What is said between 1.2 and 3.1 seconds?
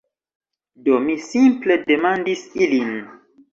simple demandis ilin